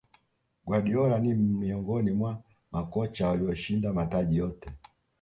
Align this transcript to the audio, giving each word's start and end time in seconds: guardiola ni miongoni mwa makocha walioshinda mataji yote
guardiola 0.65 1.19
ni 1.19 1.33
miongoni 1.33 2.11
mwa 2.11 2.41
makocha 2.71 3.27
walioshinda 3.27 3.93
mataji 3.93 4.37
yote 4.37 4.69